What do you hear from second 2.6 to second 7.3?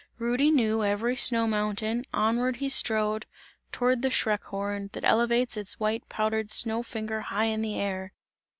strode towards the Schreckhorn, that elevates its white powdered snow finger